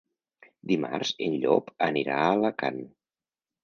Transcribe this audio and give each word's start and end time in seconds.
Dimarts 0.71 1.13
en 1.27 1.37
Llop 1.45 1.71
anirà 1.91 2.19
a 2.25 2.35
Alacant. 2.35 2.85